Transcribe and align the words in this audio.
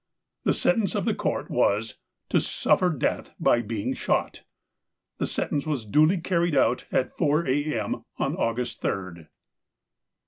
The 0.45 0.55
sentence 0.55 0.95
of 0.95 1.05
the 1.05 1.13
Court 1.13 1.51
was" 1.51 1.99
To 2.31 2.39
suffer 2.39 2.89
death 2.89 3.35
by 3.39 3.61
being 3.61 3.93
shot." 3.93 4.41
The 5.19 5.27
sentence 5.27 5.67
was 5.67 5.85
duly 5.85 6.17
carried 6.17 6.55
out 6.55 6.87
at 6.91 7.15
4 7.15 7.47
a.m. 7.47 8.03
on 8.17 8.35
August 8.35 8.81
3rd. 8.81 9.27